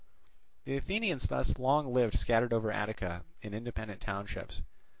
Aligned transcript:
The 0.63 0.77
Athenians 0.77 1.27
thus 1.27 1.59
long 1.59 1.93
lived 1.93 2.17
scattered 2.17 2.53
over 2.53 2.71
Attica 2.71 3.23
in 3.43 3.53
independent 3.53 4.01
townships. 4.01 4.63